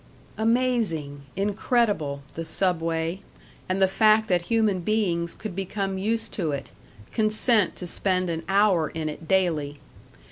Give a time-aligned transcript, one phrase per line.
[0.35, 3.19] Amazing, incredible, the Subway,
[3.69, 6.71] and the fact that human beings could become used to it,
[7.13, 9.77] consent to spend an hour in it daily.